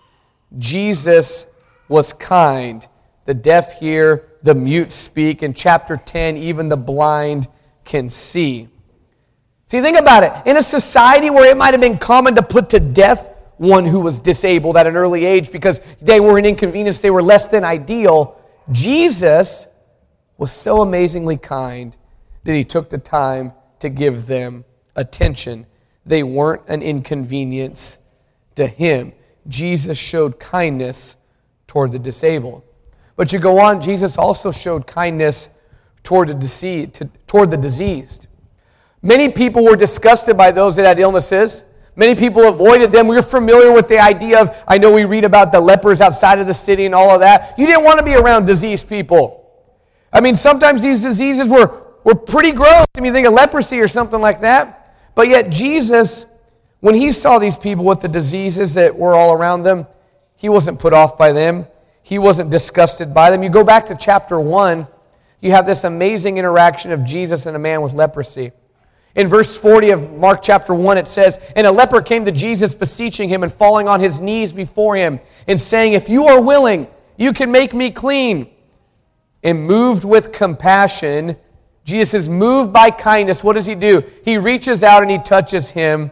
Jesus 0.59 1.47
was 1.89 2.13
kind. 2.13 2.87
The 3.25 3.35
deaf 3.35 3.79
hear, 3.79 4.29
the 4.43 4.55
mute 4.55 4.93
speak. 4.93 5.43
In 5.43 5.55
chapter 5.55 5.97
10, 5.97 6.37
even 6.37 6.69
the 6.69 6.77
blind 6.77 7.49
can 7.85 8.09
see. 8.09 8.69
See, 9.67 9.81
think 9.81 9.97
about 9.97 10.25
it. 10.25 10.33
In 10.47 10.57
a 10.57 10.63
society 10.63 11.31
where 11.31 11.51
it 11.51 11.57
might 11.57 11.75
have 11.75 11.81
been 11.81 11.99
common 11.99 12.35
to 12.37 12.43
put 12.43 12.71
to 12.71 12.81
death 12.81 13.31
one 13.57 13.85
who 13.85 14.01
was 14.01 14.21
disabled 14.21 14.77
at 14.77 14.87
an 14.87 14.97
early 14.97 15.25
age 15.25 15.53
because 15.53 15.81
they 16.01 16.19
were 16.19 16.39
an 16.39 16.47
inconvenience, 16.47 17.01
they 17.01 17.11
were 17.11 17.23
less 17.23 17.47
than 17.47 17.63
ideal, 17.63 18.41
Jesus 18.73 19.69
was 20.39 20.51
so 20.51 20.81
amazingly 20.81 21.37
kind 21.37 21.97
that 22.45 22.55
he 22.55 22.65
took 22.65 22.89
the 22.89 22.99
time 22.99 23.53
to 23.81 23.89
give 23.89 24.27
them 24.27 24.65
attention. 24.97 25.67
They 26.07 26.23
weren't 26.23 26.63
an 26.69 26.83
inconvenience 26.83 27.99
to 28.61 28.67
him. 28.67 29.13
Jesus 29.49 29.99
showed 29.99 30.39
kindness 30.39 31.17
toward 31.67 31.93
the 31.93 31.99
disabled. 31.99 32.63
But 33.17 33.33
you 33.33 33.39
go 33.39 33.59
on, 33.59 33.81
Jesus 33.81 34.17
also 34.17 34.53
showed 34.53 34.87
kindness 34.87 35.51
toward 36.03 36.29
the, 36.29 36.35
deceased, 36.35 37.03
toward 37.27 37.51
the 37.51 37.57
diseased. 37.57 38.29
Many 39.03 39.29
people 39.29 39.65
were 39.65 39.77
disgusted 39.77 40.37
by 40.37 40.53
those 40.53 40.77
that 40.77 40.87
had 40.87 40.99
illnesses. 40.99 41.65
Many 41.97 42.15
people 42.15 42.49
avoided 42.49 42.93
them. 42.93 43.09
We're 43.09 43.23
familiar 43.23 43.73
with 43.73 43.89
the 43.89 43.99
idea 43.99 44.41
of, 44.41 44.57
I 44.67 44.79
know 44.79 44.93
we 44.93 45.05
read 45.05 45.25
about 45.25 45.53
the 45.53 45.61
lepers 45.61 46.01
outside 46.01 46.39
of 46.39 46.47
the 46.47 46.55
city 46.55 46.87
and 46.87 46.95
all 46.95 47.11
of 47.11 47.21
that. 47.21 47.59
You 47.59 47.67
didn't 47.67 47.85
want 47.85 47.99
to 47.99 48.05
be 48.05 48.15
around 48.15 48.47
diseased 48.47 48.89
people. 48.89 49.51
I 50.13 50.21
mean, 50.21 50.37
sometimes 50.37 50.83
these 50.83 51.03
diseases 51.03 51.49
were, 51.49 51.85
were 52.05 52.15
pretty 52.15 52.53
gross. 52.53 52.87
I 52.97 53.01
mean, 53.01 53.13
think 53.13 53.27
of 53.27 53.33
leprosy 53.33 53.81
or 53.81 53.89
something 53.89 54.21
like 54.21 54.41
that. 54.41 54.95
But 55.15 55.29
yet, 55.29 55.51
Jesus, 55.51 56.27
when 56.81 56.95
he 56.95 57.13
saw 57.13 57.39
these 57.39 57.57
people 57.57 57.85
with 57.85 58.01
the 58.01 58.09
diseases 58.09 58.75
that 58.75 58.97
were 58.97 59.15
all 59.15 59.33
around 59.33 59.63
them, 59.63 59.87
he 60.37 60.49
wasn't 60.49 60.81
put 60.81 60.93
off 60.93 61.19
by 61.19 61.33
them. 61.33 61.67
He 62.03 62.19
wasn't 62.19 62.51
disgusted 62.51 63.13
by 63.13 63.31
them. 63.31 63.43
You 63.43 63.51
go 63.51 63.63
back 63.63 63.87
to 63.87 63.95
chapter 63.95 64.41
1, 64.41 64.87
you 65.41 65.53
have 65.53 65.67
this 65.67 65.85
amazing 65.85 66.39
interaction 66.39 66.93
of 66.93 67.05
Jesus 67.05 67.47
and 67.47 67.55
a 67.55 67.59
man 67.59 67.83
with 67.83 67.93
leprosy. 67.93 68.53
In 69.15 69.29
verse 69.29 69.57
40 69.57 69.91
of 69.91 70.13
Mark 70.13 70.41
chapter 70.43 70.73
1, 70.73 70.97
it 70.99 71.09
says, 71.09 71.39
And 71.57 71.67
a 71.67 71.73
leper 71.73 72.01
came 72.01 72.25
to 72.25 72.33
Jesus, 72.33 72.75
beseeching 72.75 73.29
him 73.29 73.43
and 73.43 73.53
falling 73.53 73.89
on 73.89 74.01
his 74.01 74.21
knees 74.21 74.53
before 74.53 74.97
him, 74.97 75.21
and 75.47 75.61
saying, 75.61 75.93
If 75.95 76.09
you 76.09 76.27
are 76.27 76.41
willing, 76.41 76.87
you 77.17 77.33
can 77.33 77.51
make 77.51 77.75
me 77.75 77.91
clean. 77.91 78.51
And 79.43 79.67
moved 79.67 80.05
with 80.05 80.33
compassion, 80.33 81.37
Jesus 81.85 82.15
is 82.15 82.29
moved 82.29 82.73
by 82.73 82.91
kindness. 82.91 83.43
What 83.43 83.55
does 83.55 83.67
he 83.67 83.75
do? 83.75 84.05
He 84.25 84.37
reaches 84.37 84.83
out 84.83 85.03
and 85.03 85.11
he 85.11 85.19
touches 85.19 85.71
him 85.71 86.11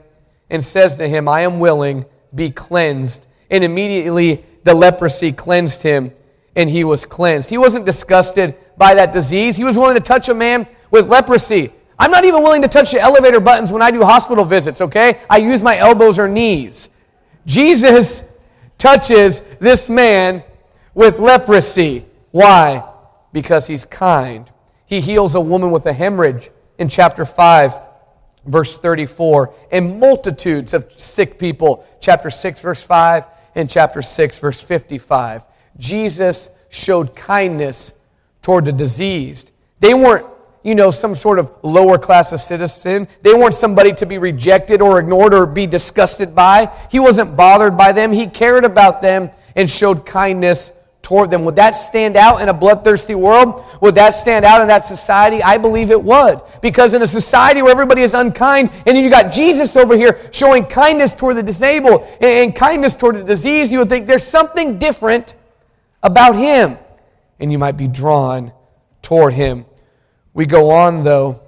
and 0.50 0.62
says 0.62 0.96
to 0.96 1.08
him, 1.08 1.28
I 1.28 1.42
am 1.42 1.60
willing, 1.60 2.04
be 2.34 2.50
cleansed. 2.50 3.26
And 3.50 3.64
immediately 3.64 4.44
the 4.64 4.74
leprosy 4.74 5.32
cleansed 5.32 5.82
him 5.82 6.12
and 6.56 6.68
he 6.68 6.84
was 6.84 7.04
cleansed. 7.04 7.48
He 7.48 7.58
wasn't 7.58 7.86
disgusted 7.86 8.56
by 8.76 8.94
that 8.94 9.12
disease. 9.12 9.56
He 9.56 9.64
was 9.64 9.78
willing 9.78 9.94
to 9.94 10.00
touch 10.00 10.28
a 10.28 10.34
man 10.34 10.66
with 10.90 11.08
leprosy. 11.08 11.72
I'm 11.98 12.10
not 12.10 12.24
even 12.24 12.42
willing 12.42 12.62
to 12.62 12.68
touch 12.68 12.92
the 12.92 13.00
elevator 13.00 13.40
buttons 13.40 13.72
when 13.72 13.82
I 13.82 13.90
do 13.90 14.02
hospital 14.02 14.44
visits, 14.44 14.80
okay? 14.80 15.20
I 15.28 15.38
use 15.38 15.62
my 15.62 15.76
elbows 15.76 16.18
or 16.18 16.28
knees. 16.28 16.90
Jesus 17.46 18.22
touches 18.76 19.42
this 19.58 19.88
man 19.88 20.44
with 20.94 21.18
leprosy. 21.18 22.06
Why? 22.30 22.84
Because 23.32 23.66
he's 23.66 23.84
kind. 23.84 24.50
He 24.86 25.00
heals 25.00 25.34
a 25.34 25.40
woman 25.40 25.70
with 25.70 25.86
a 25.86 25.92
hemorrhage 25.92 26.50
in 26.78 26.88
chapter 26.88 27.24
5, 27.24 27.80
verse 28.46 28.78
34, 28.78 29.54
and 29.70 30.00
multitudes 30.00 30.74
of 30.74 30.92
sick 30.98 31.38
people, 31.38 31.86
chapter 32.00 32.30
6, 32.30 32.60
verse 32.60 32.82
5, 32.82 33.26
and 33.54 33.68
chapter 33.68 34.02
6, 34.02 34.38
verse 34.38 34.60
55. 34.60 35.44
Jesus 35.76 36.50
showed 36.68 37.14
kindness 37.14 37.92
toward 38.42 38.64
the 38.64 38.72
diseased. 38.72 39.52
They 39.80 39.94
weren't 39.94 40.26
you 40.62 40.74
know, 40.74 40.90
some 40.90 41.14
sort 41.14 41.38
of 41.38 41.52
lower 41.62 41.98
class 41.98 42.32
of 42.32 42.40
citizen. 42.40 43.08
They 43.22 43.32
weren't 43.32 43.54
somebody 43.54 43.92
to 43.94 44.06
be 44.06 44.18
rejected 44.18 44.82
or 44.82 44.98
ignored 44.98 45.32
or 45.32 45.46
be 45.46 45.66
disgusted 45.66 46.34
by. 46.34 46.70
He 46.90 46.98
wasn't 46.98 47.36
bothered 47.36 47.76
by 47.76 47.92
them. 47.92 48.12
He 48.12 48.26
cared 48.26 48.64
about 48.64 49.00
them 49.00 49.30
and 49.54 49.70
showed 49.70 50.04
kindness 50.04 50.72
toward 51.08 51.30
them. 51.30 51.42
Would 51.46 51.56
that 51.56 51.70
stand 51.70 52.18
out 52.18 52.42
in 52.42 52.50
a 52.50 52.52
bloodthirsty 52.52 53.14
world? 53.14 53.64
Would 53.80 53.94
that 53.94 54.10
stand 54.10 54.44
out 54.44 54.60
in 54.60 54.68
that 54.68 54.84
society? 54.84 55.42
I 55.42 55.56
believe 55.56 55.90
it 55.90 56.02
would. 56.02 56.42
Because 56.60 56.92
in 56.92 57.00
a 57.00 57.06
society 57.06 57.62
where 57.62 57.72
everybody 57.72 58.02
is 58.02 58.12
unkind, 58.12 58.70
and 58.86 58.94
then 58.94 59.02
you 59.02 59.08
got 59.08 59.32
Jesus 59.32 59.74
over 59.74 59.96
here 59.96 60.20
showing 60.32 60.66
kindness 60.66 61.14
toward 61.14 61.38
the 61.38 61.42
disabled 61.42 62.06
and 62.20 62.54
kindness 62.54 62.94
toward 62.94 63.16
the 63.16 63.24
disease, 63.24 63.72
you 63.72 63.78
would 63.78 63.88
think 63.88 64.06
there's 64.06 64.22
something 64.22 64.78
different 64.78 65.34
about 66.02 66.36
him. 66.36 66.76
And 67.40 67.50
you 67.50 67.58
might 67.58 67.78
be 67.78 67.88
drawn 67.88 68.52
toward 69.00 69.32
him. 69.32 69.64
We 70.34 70.44
go 70.44 70.68
on, 70.68 71.04
though, 71.04 71.40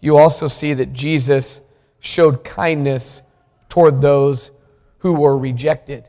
you 0.00 0.16
also 0.16 0.48
see 0.48 0.74
that 0.74 0.92
Jesus 0.92 1.60
showed 2.00 2.42
kindness 2.42 3.22
toward 3.68 4.00
those 4.00 4.50
who 4.98 5.12
were 5.12 5.38
rejected. 5.38 6.08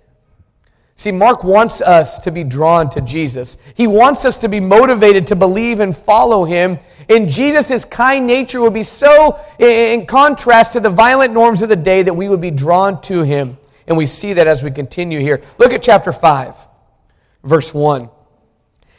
See, 0.98 1.12
Mark 1.12 1.44
wants 1.44 1.82
us 1.82 2.20
to 2.20 2.32
be 2.32 2.46
drawn 2.46 2.90
to 2.92 3.02
Jesus. 3.02 3.58
He 3.74 3.86
wants 3.86 4.24
us 4.24 4.38
to 4.38 4.48
be 4.48 4.62
motivated 4.62 5.28
to 5.28 5.36
believe 5.36 5.82
and 5.82 5.96
follow 5.96 6.46
him. 6.46 6.80
And 7.10 7.30
Jesus' 7.30 7.84
kind 7.84 8.26
nature 8.26 8.62
would 8.62 8.74
be 8.74 8.84
so 8.84 9.38
in 9.60 10.06
contrast 10.06 10.74
to 10.74 10.80
the 10.80 10.90
violent 10.90 11.34
norms 11.34 11.62
of 11.62 11.68
the 11.68 11.76
day 11.76 12.02
that 12.02 12.14
we 12.14 12.30
would 12.30 12.40
be 12.40 12.52
drawn 12.52 13.02
to 13.02 13.24
him. 13.24 13.58
And 13.88 13.98
we 13.98 14.06
see 14.06 14.34
that 14.34 14.48
as 14.48 14.64
we 14.64 14.72
continue 14.72 15.20
here. 15.20 15.44
Look 15.58 15.74
at 15.74 15.84
chapter 15.84 16.14
5, 16.14 16.56
verse 17.44 17.74
1. 17.74 18.10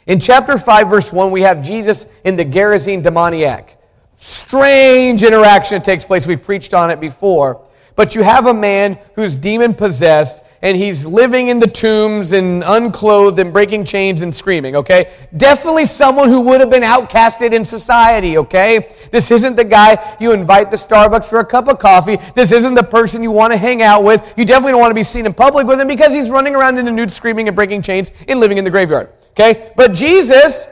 In 0.05 0.19
chapter 0.19 0.57
5, 0.57 0.89
verse 0.89 1.11
1, 1.11 1.31
we 1.31 1.41
have 1.41 1.63
Jesus 1.63 2.05
in 2.23 2.35
the 2.35 2.45
Gerasene 2.45 3.01
demoniac. 3.01 3.75
Strange 4.15 5.23
interaction 5.23 5.81
takes 5.81 6.05
place. 6.05 6.27
We've 6.27 6.41
preached 6.41 6.75
on 6.75 6.91
it 6.91 6.99
before. 6.99 7.67
But 7.95 8.13
you 8.13 8.21
have 8.21 8.45
a 8.45 8.53
man 8.53 8.99
who's 9.15 9.37
demon 9.37 9.73
possessed 9.73 10.43
and 10.61 10.75
he's 10.75 11.05
living 11.05 11.49
in 11.49 11.59
the 11.59 11.67
tombs 11.67 12.31
and 12.31 12.63
unclothed 12.63 13.37
and 13.39 13.53
breaking 13.53 13.85
chains 13.85 14.21
and 14.21 14.33
screaming, 14.33 14.75
okay? 14.75 15.11
Definitely 15.35 15.85
someone 15.85 16.29
who 16.29 16.41
would 16.41 16.59
have 16.59 16.69
been 16.69 16.83
outcasted 16.83 17.53
in 17.53 17.63
society, 17.63 18.37
okay? 18.37 18.93
This 19.11 19.29
isn't 19.31 19.55
the 19.55 19.63
guy 19.63 20.17
you 20.19 20.31
invite 20.31 20.71
to 20.71 20.77
Starbucks 20.77 21.29
for 21.29 21.39
a 21.39 21.45
cup 21.45 21.67
of 21.67 21.79
coffee. 21.79 22.17
This 22.33 22.51
isn't 22.51 22.73
the 22.73 22.83
person 22.83 23.21
you 23.21 23.31
want 23.31 23.53
to 23.53 23.57
hang 23.57 23.81
out 23.81 24.03
with. 24.03 24.33
You 24.35 24.45
definitely 24.45 24.71
don't 24.71 24.81
want 24.81 24.91
to 24.91 24.95
be 24.95 25.03
seen 25.03 25.25
in 25.25 25.33
public 25.33 25.67
with 25.67 25.79
him 25.79 25.87
because 25.87 26.13
he's 26.13 26.29
running 26.29 26.55
around 26.55 26.77
in 26.77 26.85
the 26.85 26.91
nude 26.91 27.11
screaming 27.11 27.47
and 27.47 27.55
breaking 27.55 27.81
chains 27.83 28.11
and 28.27 28.39
living 28.39 28.57
in 28.57 28.63
the 28.63 28.71
graveyard, 28.71 29.09
okay? 29.31 29.71
But 29.75 29.93
Jesus 29.93 30.67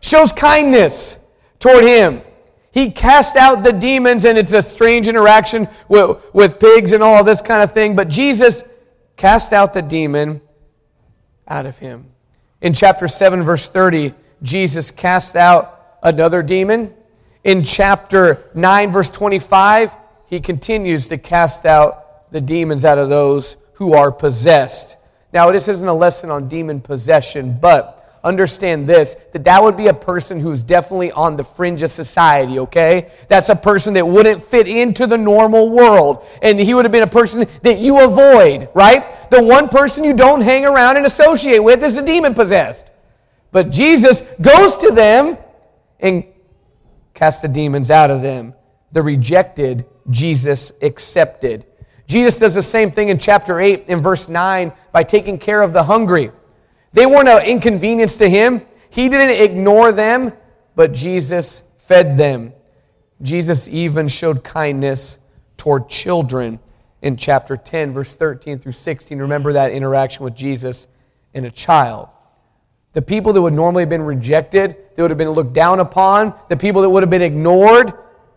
shows 0.00 0.32
kindness 0.32 1.18
toward 1.58 1.84
him. 1.84 2.22
He 2.70 2.90
cast 2.90 3.36
out 3.36 3.62
the 3.62 3.72
demons, 3.72 4.24
and 4.24 4.36
it's 4.36 4.52
a 4.52 4.60
strange 4.60 5.06
interaction 5.06 5.68
with, 5.88 6.18
with 6.34 6.58
pigs 6.58 6.90
and 6.90 7.02
all 7.02 7.22
this 7.22 7.40
kind 7.40 7.62
of 7.62 7.72
thing. 7.72 7.94
But 7.94 8.08
Jesus 8.08 8.64
cast 9.16 9.52
out 9.52 9.72
the 9.72 9.82
demon 9.82 10.40
out 11.46 11.66
of 11.66 11.78
him. 11.78 12.06
In 12.60 12.72
chapter 12.72 13.08
7, 13.08 13.42
verse 13.42 13.68
30, 13.68 14.14
Jesus 14.42 14.90
cast 14.90 15.36
out 15.36 15.98
another 16.02 16.42
demon. 16.42 16.94
In 17.42 17.62
chapter 17.62 18.50
9, 18.54 18.90
verse 18.90 19.10
25, 19.10 19.94
he 20.26 20.40
continues 20.40 21.08
to 21.08 21.18
cast 21.18 21.66
out 21.66 22.30
the 22.30 22.40
demons 22.40 22.84
out 22.84 22.98
of 22.98 23.08
those 23.08 23.56
who 23.74 23.92
are 23.92 24.10
possessed. 24.10 24.96
Now, 25.32 25.50
this 25.50 25.68
isn't 25.68 25.86
a 25.86 25.94
lesson 25.94 26.30
on 26.30 26.48
demon 26.48 26.80
possession, 26.80 27.58
but 27.60 27.93
understand 28.24 28.88
this 28.88 29.16
that 29.32 29.44
that 29.44 29.62
would 29.62 29.76
be 29.76 29.88
a 29.88 29.94
person 29.94 30.40
who's 30.40 30.64
definitely 30.64 31.12
on 31.12 31.36
the 31.36 31.44
fringe 31.44 31.82
of 31.82 31.90
society, 31.90 32.58
okay? 32.58 33.10
That's 33.28 33.50
a 33.50 33.56
person 33.56 33.94
that 33.94 34.06
wouldn't 34.06 34.42
fit 34.42 34.66
into 34.66 35.06
the 35.06 35.18
normal 35.18 35.70
world. 35.70 36.26
And 36.42 36.58
he 36.58 36.74
would 36.74 36.86
have 36.86 36.92
been 36.92 37.02
a 37.02 37.06
person 37.06 37.46
that 37.62 37.78
you 37.78 38.00
avoid, 38.00 38.70
right? 38.74 39.30
The 39.30 39.42
one 39.42 39.68
person 39.68 40.02
you 40.02 40.14
don't 40.14 40.40
hang 40.40 40.64
around 40.64 40.96
and 40.96 41.06
associate 41.06 41.60
with 41.60 41.82
is 41.84 41.96
a 41.98 42.04
demon 42.04 42.34
possessed. 42.34 42.90
But 43.52 43.70
Jesus 43.70 44.22
goes 44.40 44.76
to 44.78 44.90
them 44.90 45.38
and 46.00 46.24
casts 47.12 47.42
the 47.42 47.48
demons 47.48 47.90
out 47.90 48.10
of 48.10 48.22
them. 48.22 48.54
The 48.92 49.02
rejected, 49.02 49.86
Jesus 50.10 50.72
accepted. 50.82 51.66
Jesus 52.06 52.38
does 52.38 52.54
the 52.54 52.62
same 52.62 52.90
thing 52.90 53.08
in 53.08 53.18
chapter 53.18 53.60
8 53.60 53.84
in 53.88 54.02
verse 54.02 54.28
9 54.28 54.72
by 54.92 55.02
taking 55.02 55.38
care 55.38 55.62
of 55.62 55.72
the 55.72 55.82
hungry. 55.82 56.30
They 56.94 57.06
weren't 57.06 57.28
an 57.28 57.44
inconvenience 57.44 58.16
to 58.18 58.28
him. 58.30 58.62
He 58.88 59.08
didn't 59.08 59.42
ignore 59.42 59.92
them, 59.92 60.32
but 60.76 60.92
Jesus 60.92 61.62
fed 61.76 62.16
them. 62.16 62.52
Jesus 63.20 63.68
even 63.68 64.08
showed 64.08 64.42
kindness 64.42 65.18
toward 65.56 65.88
children 65.88 66.60
in 67.02 67.16
chapter 67.16 67.56
10, 67.56 67.92
verse 67.92 68.16
13 68.16 68.58
through 68.58 68.72
16. 68.72 69.18
Remember 69.18 69.52
that 69.52 69.72
interaction 69.72 70.24
with 70.24 70.34
Jesus 70.34 70.86
and 71.34 71.44
a 71.44 71.50
child. 71.50 72.08
The 72.92 73.02
people 73.02 73.32
that 73.32 73.42
would 73.42 73.52
normally 73.52 73.82
have 73.82 73.90
been 73.90 74.02
rejected, 74.02 74.76
that 74.94 75.02
would 75.02 75.10
have 75.10 75.18
been 75.18 75.30
looked 75.30 75.52
down 75.52 75.80
upon, 75.80 76.32
the 76.48 76.56
people 76.56 76.80
that 76.82 76.90
would 76.90 77.02
have 77.02 77.10
been 77.10 77.22
ignored, 77.22 77.92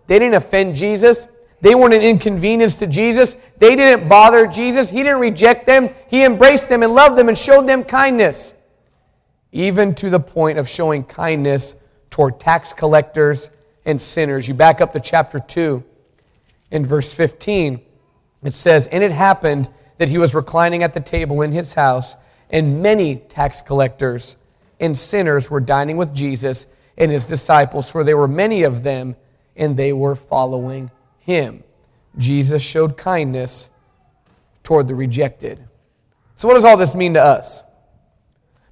they 0.08 0.18
didn't 0.18 0.34
offend 0.34 0.76
Jesus. 0.76 1.28
They 1.62 1.74
weren't 1.74 1.94
an 1.94 2.02
inconvenience 2.02 2.78
to 2.80 2.88
Jesus. 2.88 3.36
They 3.58 3.76
didn't 3.76 4.08
bother 4.08 4.46
Jesus. 4.46 4.90
He 4.90 5.04
didn't 5.04 5.20
reject 5.20 5.66
them. 5.66 5.90
He 6.08 6.24
embraced 6.24 6.70
them 6.70 6.84
and 6.84 6.94
loved 6.94 7.18
them 7.18 7.30
and 7.30 7.38
showed 7.38 7.68
them 7.68 7.84
kindness, 7.84 8.54
even 9.52 9.96
to 9.96 10.10
the 10.10 10.20
point 10.20 10.60
of 10.60 10.70
showing 10.70 11.04
kindness 11.04 11.76
toward 12.10 12.40
tax 12.40 12.74
collectors 12.74 13.50
and 13.86 14.00
sinners. 14.00 14.48
You 14.48 14.54
back 14.54 14.82
up 14.82 14.94
to 14.94 15.00
chapter 15.00 15.40
2 15.40 15.84
in 16.72 16.86
verse 16.86 17.12
15. 17.14 17.82
It 18.44 18.54
says, 18.54 18.88
And 18.88 19.04
it 19.04 19.12
happened 19.12 19.70
that 19.98 20.10
he 20.10 20.20
was 20.20 20.36
reclining 20.36 20.84
at 20.84 20.94
the 20.94 21.00
table 21.00 21.42
in 21.42 21.52
his 21.52 21.74
house, 21.74 22.16
and 22.52 22.84
many 22.84 23.16
tax 23.16 23.62
collectors 23.62 24.36
and 24.80 24.96
sinners 24.96 25.50
were 25.50 25.60
dining 25.60 25.98
with 25.98 26.14
Jesus 26.14 26.68
and 26.98 27.12
his 27.12 27.26
disciples, 27.26 27.90
for 27.90 28.04
there 28.04 28.18
were 28.18 28.28
many 28.28 28.64
of 28.64 28.84
them, 28.84 29.16
and 29.56 29.76
they 29.76 29.92
were 29.92 30.16
following 30.16 30.92
him. 31.28 31.64
Jesus 32.18 32.64
showed 32.64 32.98
kindness 32.98 33.70
toward 34.64 34.88
the 34.88 34.96
rejected. 34.96 35.64
So, 36.36 36.48
what 36.48 36.56
does 36.56 36.66
all 36.66 36.78
this 36.78 36.96
mean 36.96 37.14
to 37.14 37.22
us? 37.22 37.64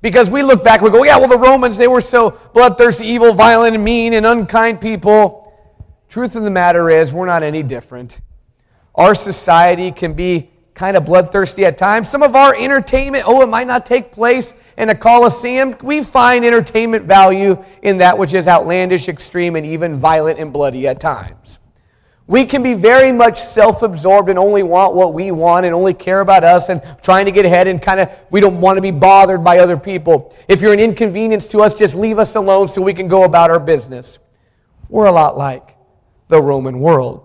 Because 0.02 0.30
we 0.30 0.42
look 0.42 0.64
back, 0.64 0.82
we 0.82 0.90
go, 0.90 1.04
yeah, 1.04 1.18
well, 1.18 1.28
the 1.28 1.38
Romans, 1.38 1.78
they 1.78 1.88
were 1.88 2.02
so 2.02 2.32
bloodthirsty, 2.54 3.06
evil, 3.06 3.34
violent, 3.34 3.76
and 3.76 3.84
mean, 3.84 4.14
and 4.14 4.26
unkind 4.26 4.80
people. 4.80 5.54
Truth 6.10 6.36
of 6.36 6.44
the 6.44 6.50
matter 6.50 6.90
is, 6.90 7.12
we're 7.12 7.26
not 7.26 7.44
any 7.44 7.62
different. 7.62 8.22
Our 8.94 9.16
society 9.16 9.92
can 9.92 10.14
be 10.14 10.50
kind 10.76 10.96
of 10.96 11.06
bloodthirsty 11.06 11.66
at 11.66 11.78
times. 11.78 12.10
Some 12.10 12.24
of 12.24 12.36
our 12.36 12.56
entertainment, 12.56 13.26
oh, 13.28 13.42
it 13.42 13.50
might 13.50 13.68
not 13.68 13.86
take 13.86 14.12
place 14.12 14.54
in 14.78 14.90
a 14.90 14.96
coliseum. 14.96 15.76
We 15.82 16.04
find 16.04 16.46
entertainment 16.46 17.06
value 17.06 17.64
in 17.82 17.98
that 17.98 18.18
which 18.18 18.34
is 18.34 18.48
outlandish, 18.48 19.10
extreme, 19.10 19.56
and 19.56 19.66
even 19.66 19.96
violent 19.96 20.40
and 20.40 20.54
bloody 20.54 20.88
at 20.88 21.00
times. 21.00 21.60
We 22.27 22.46
can 22.46 22.63
be 22.63 22.74
very 22.74 23.12
much 23.12 23.39
self 23.39 23.84
absorbed 23.84 24.29
and 24.29 24.39
only 24.39 24.63
want 24.63 24.96
what 24.96 25.13
we 25.13 25.29
want 25.32 25.65
and 25.65 25.75
only 25.75 25.94
care 25.94 26.22
about 26.22 26.44
us 26.44 26.70
and 26.70 26.82
trying 27.03 27.25
to 27.25 27.32
get 27.32 27.46
ahead 27.46 27.67
and 27.67 27.79
kind 27.79 28.00
of, 28.00 28.10
we 28.32 28.41
don't 28.41 28.60
want 28.60 28.77
to 28.77 28.82
be 28.82 28.91
bothered 28.91 29.44
by 29.44 29.60
other 29.60 29.77
people. 29.77 30.36
If 30.48 30.62
you're 30.62 30.74
an 30.74 30.79
inconvenience 30.79 31.48
to 31.50 31.60
us, 31.62 31.75
just 31.75 31.94
leave 31.94 32.17
us 32.17 32.36
alone 32.36 32.67
so 32.67 32.82
we 32.82 32.96
can 32.96 33.08
go 33.08 33.25
about 33.25 33.51
our 33.51 33.60
business. 33.60 34.17
We're 34.89 35.05
a 35.05 35.12
lot 35.12 35.38
like 35.38 35.77
the 36.27 36.41
Roman 36.41 36.79
world. 36.79 37.22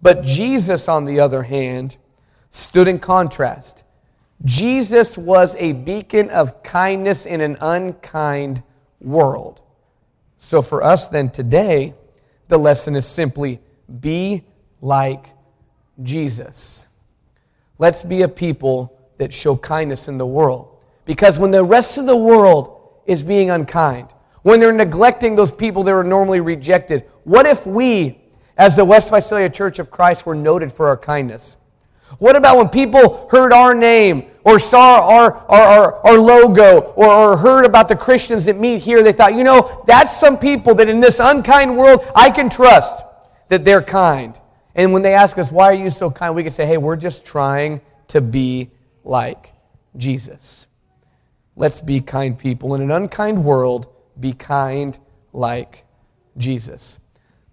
But 0.00 0.24
Jesus, 0.24 0.88
on 0.88 1.04
the 1.04 1.20
other 1.20 1.42
hand, 1.42 1.96
stood 2.50 2.88
in 2.88 2.98
contrast. 3.00 3.84
Jesus 4.44 5.18
was 5.18 5.56
a 5.56 5.72
beacon 5.72 6.30
of 6.30 6.62
kindness 6.62 7.26
in 7.26 7.40
an 7.40 7.58
unkind 7.60 8.62
world. 9.00 9.60
So 10.38 10.62
for 10.62 10.82
us 10.82 11.08
then 11.08 11.28
today, 11.30 11.94
the 12.46 12.58
lesson 12.58 12.94
is 12.94 13.04
simply 13.04 13.60
be 14.00 14.44
like 14.80 15.32
Jesus. 16.02 16.86
Let's 17.78 18.02
be 18.02 18.22
a 18.22 18.28
people 18.28 18.98
that 19.18 19.32
show 19.32 19.56
kindness 19.56 20.08
in 20.08 20.18
the 20.18 20.26
world. 20.26 20.76
Because 21.04 21.38
when 21.38 21.50
the 21.50 21.64
rest 21.64 21.98
of 21.98 22.06
the 22.06 22.16
world 22.16 23.00
is 23.06 23.22
being 23.22 23.50
unkind, 23.50 24.12
when 24.42 24.60
they're 24.60 24.72
neglecting 24.72 25.36
those 25.36 25.52
people 25.52 25.82
that 25.84 25.92
are 25.92 26.04
normally 26.04 26.40
rejected, 26.40 27.04
what 27.24 27.46
if 27.46 27.66
we 27.66 28.18
as 28.58 28.74
the 28.74 28.84
West 28.84 29.10
Visalia 29.10 29.48
Church 29.48 29.78
of 29.78 29.90
Christ, 29.90 30.26
we're 30.26 30.34
noted 30.34 30.72
for 30.72 30.88
our 30.88 30.96
kindness. 30.96 31.56
What 32.18 32.34
about 32.36 32.56
when 32.56 32.68
people 32.68 33.28
heard 33.30 33.52
our 33.52 33.74
name 33.74 34.24
or 34.42 34.58
saw 34.58 35.08
our, 35.08 35.34
our, 35.48 35.60
our, 35.60 36.06
our 36.06 36.18
logo 36.18 36.80
or, 36.96 37.06
or, 37.06 37.36
heard 37.36 37.64
about 37.64 37.88
the 37.88 37.94
Christians 37.94 38.46
that 38.46 38.58
meet 38.58 38.78
here? 38.78 39.02
They 39.02 39.12
thought, 39.12 39.34
you 39.34 39.44
know, 39.44 39.84
that's 39.86 40.18
some 40.18 40.38
people 40.38 40.74
that 40.76 40.88
in 40.88 41.00
this 41.00 41.20
unkind 41.20 41.76
world 41.76 42.00
I 42.16 42.30
can 42.30 42.48
trust 42.48 43.02
that 43.48 43.64
they're 43.64 43.82
kind. 43.82 44.40
And 44.74 44.92
when 44.92 45.02
they 45.02 45.14
ask 45.14 45.38
us, 45.38 45.50
why 45.50 45.64
are 45.64 45.74
you 45.74 45.90
so 45.90 46.10
kind? 46.10 46.34
We 46.34 46.42
can 46.42 46.52
say, 46.52 46.66
hey, 46.66 46.78
we're 46.78 46.96
just 46.96 47.24
trying 47.24 47.80
to 48.08 48.20
be 48.20 48.70
like 49.04 49.52
Jesus. 49.96 50.66
Let's 51.56 51.80
be 51.80 52.00
kind 52.00 52.38
people. 52.38 52.74
In 52.74 52.82
an 52.82 52.90
unkind 52.90 53.44
world, 53.44 53.88
be 54.20 54.32
kind 54.32 54.98
like 55.32 55.84
Jesus. 56.36 56.98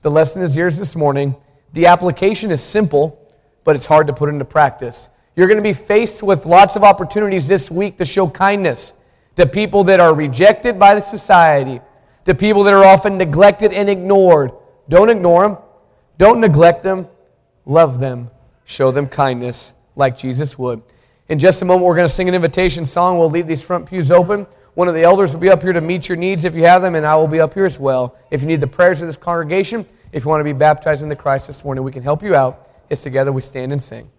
The 0.02 0.12
lesson 0.12 0.42
is 0.44 0.56
yours 0.56 0.78
this 0.78 0.96
morning. 0.96 1.36
The 1.74 1.88
application 1.88 2.52
is 2.52 2.62
simple, 2.62 3.20
but 3.64 3.76
it's 3.76 3.86
hard 3.86 4.08
to 4.08 4.14
put 4.14 4.30
into 4.30 4.46
practice. 4.46 5.10
You're 5.36 5.48
going 5.48 5.58
to 5.58 5.64
be 5.64 5.74
faced 5.74 6.24
with 6.24 6.46
lots 6.46 6.76
of 6.76 6.84
opportunities 6.84 7.48
this 7.48 7.72
week 7.72 7.98
to 7.98 8.06
show 8.06 8.30
kindness 8.30 8.94
to 9.36 9.46
people 9.46 9.84
that 9.86 10.00
are 10.00 10.14
rejected 10.14 10.80
by 10.80 10.96
the 10.96 11.02
society, 11.02 11.82
to 12.26 12.34
people 12.34 12.64
that 12.64 12.74
are 12.74 12.86
often 12.86 13.18
neglected 13.18 13.74
and 13.74 13.90
ignored. 13.90 14.52
Don't 14.88 15.10
ignore 15.10 15.48
them, 15.48 15.58
don't 16.18 16.40
neglect 16.40 16.84
them, 16.84 17.08
love 17.66 18.00
them, 18.00 18.30
show 18.66 18.92
them 18.92 19.08
kindness 19.08 19.74
like 19.96 20.18
Jesus 20.18 20.58
would. 20.58 20.82
In 21.28 21.40
just 21.40 21.62
a 21.62 21.66
moment, 21.66 21.86
we're 21.86 21.96
going 21.96 22.08
to 22.08 22.14
sing 22.14 22.30
an 22.30 22.36
invitation 22.36 22.86
song. 22.86 23.18
We'll 23.18 23.30
leave 23.30 23.48
these 23.48 23.64
front 23.64 23.88
pews 23.88 24.12
open. 24.12 24.46
One 24.76 24.88
of 24.88 24.94
the 24.94 25.04
elders 25.04 25.34
will 25.34 25.40
be 25.40 25.50
up 25.50 25.62
here 25.62 25.74
to 25.74 25.82
meet 25.82 26.08
your 26.08 26.18
needs 26.18 26.46
if 26.46 26.54
you 26.54 26.64
have 26.66 26.82
them, 26.82 26.96
and 26.96 27.06
I 27.06 27.16
will 27.16 27.28
be 27.28 27.40
up 27.40 27.54
here 27.54 27.66
as 27.66 27.80
well. 27.80 28.18
If 28.30 28.42
you 28.42 28.48
need 28.48 28.62
the 28.62 28.68
prayers 28.68 29.02
of 29.02 29.08
this 29.08 29.18
congregation, 29.18 29.86
if 30.12 30.24
you 30.24 30.30
want 30.30 30.42
to 30.42 30.46
be 30.46 30.54
baptized 30.54 31.02
in 31.02 31.10
the 31.10 31.16
Christ 31.16 31.48
this 31.48 31.64
morning, 31.64 31.84
we 31.84 31.92
can 31.92 32.04
help 32.04 32.22
you 32.22 32.36
out 32.36 32.70
It's 32.90 33.02
together 33.02 33.32
we 33.32 33.42
stand 33.42 33.72
and 33.72 33.82
sing. 33.82 34.10